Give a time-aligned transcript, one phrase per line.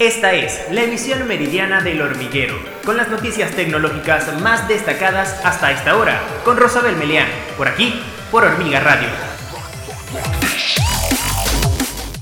[0.00, 2.54] Esta es la emisión meridiana del hormiguero,
[2.86, 8.00] con las noticias tecnológicas más destacadas hasta esta hora, con Rosabel Meleán, por aquí,
[8.30, 9.08] por Hormiga Radio.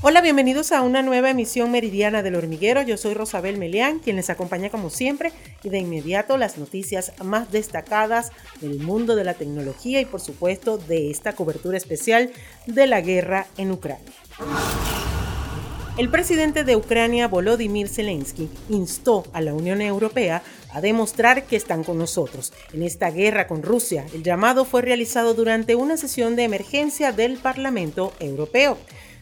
[0.01, 2.81] Hola, bienvenidos a una nueva emisión meridiana del hormiguero.
[2.81, 5.31] Yo soy Rosabel Meleán, quien les acompaña como siempre,
[5.63, 10.77] y de inmediato las noticias más destacadas del mundo de la tecnología y por supuesto
[10.77, 12.29] de esta cobertura especial
[12.65, 14.11] de la guerra en Ucrania.
[15.99, 21.83] El presidente de Ucrania, Volodymyr Zelensky, instó a la Unión Europea a demostrar que están
[21.83, 24.05] con nosotros en esta guerra con Rusia.
[24.13, 28.77] El llamado fue realizado durante una sesión de emergencia del Parlamento Europeo.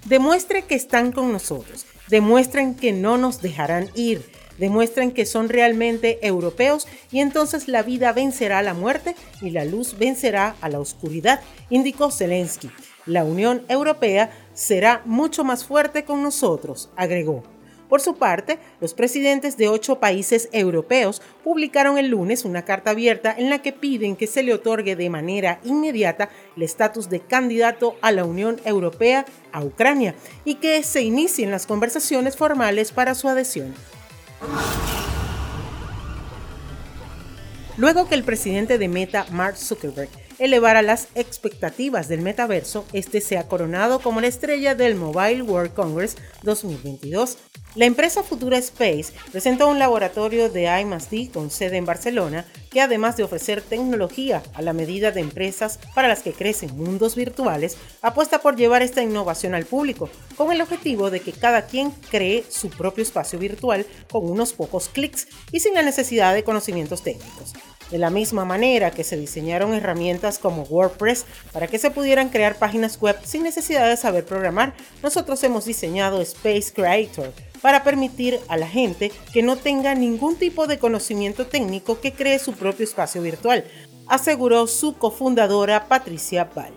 [0.05, 4.23] Demuestre que están con nosotros, demuestren que no nos dejarán ir,
[4.57, 9.65] demuestren que son realmente europeos y entonces la vida vencerá a la muerte y la
[9.65, 12.69] luz vencerá a la oscuridad, indicó Zelensky.
[13.05, 17.43] La Unión Europea será mucho más fuerte con nosotros, agregó.
[17.89, 23.33] Por su parte, los presidentes de ocho países europeos publicaron el lunes una carta abierta
[23.37, 27.95] en la que piden que se le otorgue de manera inmediata el estatus de candidato
[28.01, 33.29] a la Unión Europea a Ucrania y que se inicien las conversaciones formales para su
[33.29, 33.73] adhesión.
[37.77, 43.37] Luego que el presidente de Meta, Mark Zuckerberg, elevara las expectativas del metaverso, este se
[43.37, 47.37] ha coronado como la estrella del Mobile World Congress 2022.
[47.77, 53.17] La empresa Futura Space presentó un laboratorio de I+D con sede en Barcelona que además
[53.17, 58.39] de ofrecer tecnología a la medida de empresas para las que crecen mundos virtuales, apuesta
[58.39, 62.71] por llevar esta innovación al público, con el objetivo de que cada quien cree su
[62.71, 67.53] propio espacio virtual con unos pocos clics y sin la necesidad de conocimientos técnicos.
[67.91, 72.57] De la misma manera que se diseñaron herramientas como WordPress para que se pudieran crear
[72.57, 74.73] páginas web sin necesidad de saber programar,
[75.03, 80.67] nosotros hemos diseñado Space Creator para permitir a la gente que no tenga ningún tipo
[80.67, 83.65] de conocimiento técnico que cree su propio espacio virtual,
[84.07, 86.73] aseguró su cofundadora Patricia Ball.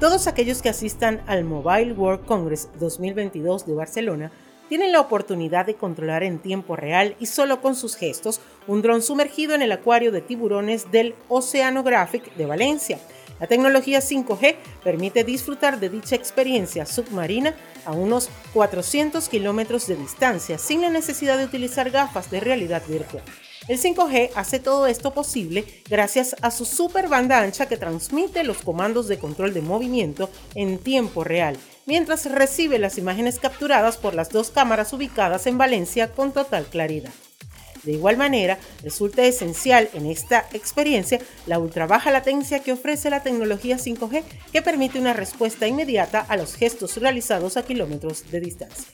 [0.00, 4.32] Todos aquellos que asistan al Mobile World Congress 2022 de Barcelona
[4.68, 9.02] tienen la oportunidad de controlar en tiempo real y solo con sus gestos un dron
[9.02, 12.98] sumergido en el acuario de tiburones del Oceanographic de Valencia.
[13.40, 17.54] La tecnología 5G permite disfrutar de dicha experiencia submarina
[17.84, 23.22] a unos 400 kilómetros de distancia sin la necesidad de utilizar gafas de realidad virtual.
[23.68, 28.62] El 5G hace todo esto posible gracias a su super banda ancha que transmite los
[28.62, 34.30] comandos de control de movimiento en tiempo real mientras recibe las imágenes capturadas por las
[34.30, 37.12] dos cámaras ubicadas en Valencia con total claridad.
[37.82, 43.22] De igual manera, resulta esencial en esta experiencia la ultra baja latencia que ofrece la
[43.22, 44.22] tecnología 5G
[44.52, 48.88] que permite una respuesta inmediata a los gestos realizados a kilómetros de distancia.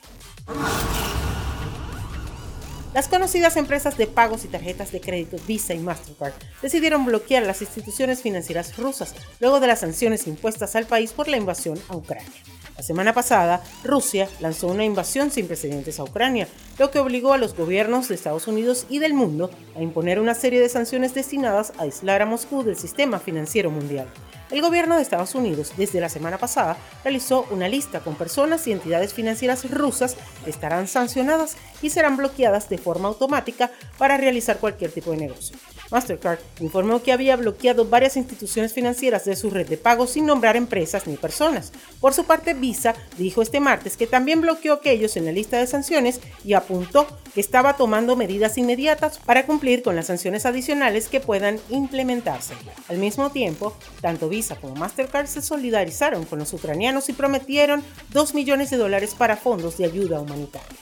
[2.95, 6.31] Las conocidas empresas de pagos y tarjetas de crédito Visa y Mastercard
[6.61, 11.35] decidieron bloquear las instituciones financieras rusas luego de las sanciones impuestas al país por la
[11.35, 12.31] invasión a Ucrania.
[12.77, 16.47] La semana pasada, Rusia lanzó una invasión sin precedentes a Ucrania,
[16.77, 20.33] lo que obligó a los gobiernos de Estados Unidos y del mundo a imponer una
[20.33, 24.07] serie de sanciones destinadas a aislar a Moscú del sistema financiero mundial.
[24.51, 28.73] El gobierno de Estados Unidos, desde la semana pasada, realizó una lista con personas y
[28.73, 34.91] entidades financieras rusas que estarán sancionadas y serán bloqueadas de forma automática para realizar cualquier
[34.91, 35.57] tipo de negocio.
[35.95, 40.57] Mastercard informó que había bloqueado varias instituciones financieras de su red de pagos sin nombrar
[40.57, 41.71] empresas ni personas.
[42.01, 45.67] Por su parte, Visa dijo este martes que también bloqueó aquellos en la lista de
[45.67, 51.21] sanciones y apuntó que estaba tomando medidas inmediatas para cumplir con las sanciones adicionales que
[51.21, 52.55] puedan implementarse.
[52.89, 57.81] Al mismo tiempo, tanto Visa como Mastercard se solidarizaron con los ucranianos y prometieron
[58.11, 60.75] 2 millones de dólares para fondos de ayuda humanitaria.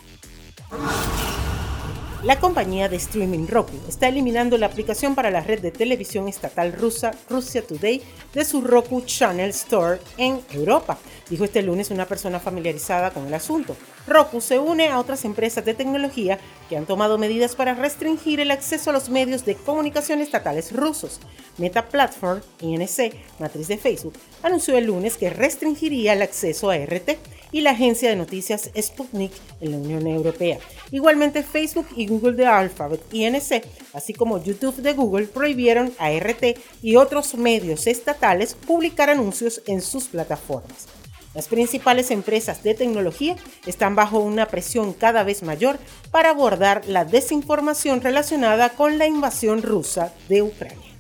[2.23, 6.72] La compañía de streaming Roku está eliminando la aplicación para la red de televisión estatal
[6.72, 8.01] rusa Russia Today
[8.34, 10.97] de su Roku Channel Store en Europa,
[11.29, 13.75] dijo este lunes una persona familiarizada con el asunto.
[14.07, 16.39] Roku se une a otras empresas de tecnología
[16.69, 21.19] que han tomado medidas para restringir el acceso a los medios de comunicación estatales rusos.
[21.57, 24.13] Meta Platform, INC, matriz de Facebook,
[24.44, 27.18] anunció el lunes que restringiría el acceso a RT
[27.53, 30.59] y la agencia de noticias Sputnik en la Unión Europea.
[30.91, 33.63] Igualmente Facebook y Google de Alphabet INC,
[33.94, 39.81] así como YouTube de Google, prohibieron a RT y otros medios estatales publicar anuncios en
[39.81, 40.88] sus plataformas.
[41.33, 43.35] Las principales empresas de tecnología
[43.65, 45.79] están bajo una presión cada vez mayor
[46.11, 50.94] para abordar la desinformación relacionada con la invasión rusa de Ucrania.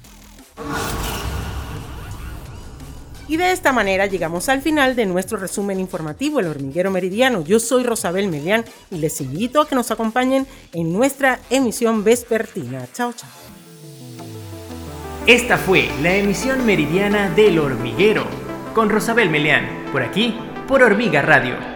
[3.33, 7.43] Y de esta manera llegamos al final de nuestro resumen informativo, El Hormiguero Meridiano.
[7.43, 12.85] Yo soy Rosabel Melián y les invito a que nos acompañen en nuestra emisión vespertina.
[12.93, 13.31] Chao, chao.
[15.25, 18.27] Esta fue la emisión meridiana del Hormiguero
[18.75, 20.35] con Rosabel Melián, por aquí,
[20.67, 21.72] por Hormiga Radio